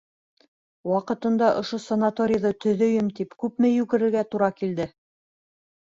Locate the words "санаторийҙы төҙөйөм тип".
1.85-3.39